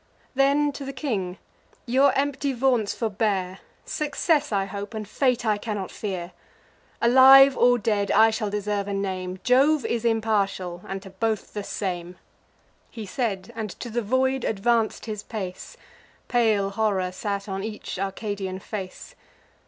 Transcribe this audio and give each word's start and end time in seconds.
Then 0.33 0.71
to 0.71 0.83
the 0.83 0.93
king: 0.93 1.37
"Your 1.85 2.11
empty 2.13 2.53
vaunts 2.53 2.95
forbear; 2.95 3.59
Success 3.85 4.51
I 4.51 4.65
hope, 4.65 4.95
and 4.95 5.07
fate 5.07 5.45
I 5.45 5.59
cannot 5.59 5.91
fear; 5.91 6.31
Alive 6.99 7.55
or 7.55 7.77
dead, 7.77 8.09
I 8.09 8.31
shall 8.31 8.49
deserve 8.49 8.87
a 8.87 8.93
name; 8.95 9.39
Jove 9.43 9.85
is 9.85 10.03
impartial, 10.03 10.81
and 10.87 11.03
to 11.03 11.11
both 11.11 11.53
the 11.53 11.63
same." 11.63 12.17
He 12.89 13.05
said, 13.05 13.53
and 13.55 13.69
to 13.79 13.91
the 13.91 14.01
void 14.01 14.41
advanc'd 14.43 15.05
his 15.05 15.21
pace: 15.21 15.77
Pale 16.27 16.71
horror 16.71 17.11
sate 17.11 17.47
on 17.47 17.63
each 17.63 17.99
Arcadian 17.99 18.57
face. 18.57 19.13